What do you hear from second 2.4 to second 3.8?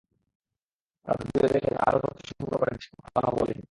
করে ম্যাচটিকে পাতানো বলেছে।